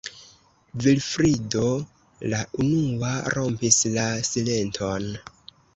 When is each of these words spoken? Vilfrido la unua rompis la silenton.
Vilfrido 0.85 1.65
la 2.35 2.41
unua 2.65 3.13
rompis 3.39 3.81
la 3.99 4.09
silenton. 4.33 5.11